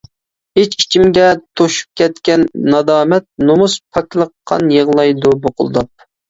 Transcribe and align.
ئىچ-ئىچىمگە 0.59 1.25
توشۇپ 1.59 1.99
كەتكەن 2.01 2.45
نادامەت، 2.77 3.27
نومۇس، 3.51 3.77
پاكلىق 3.99 4.33
قان 4.53 4.75
يىغلايدۇ 4.79 5.37
بۇقۇلداپ. 5.47 5.93